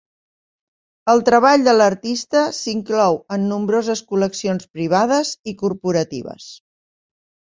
[1.11, 6.49] El treball de l'artista s'inclou en nombroses col·leccions privades i corporatives.